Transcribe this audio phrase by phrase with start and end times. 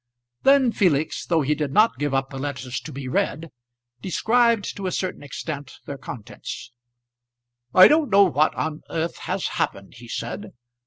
[0.41, 3.51] Then Felix, though he did not give up the letters to be read,
[4.01, 6.71] described to a certain extent their contents.
[7.75, 10.53] "I don't know what on earth has happened," he said.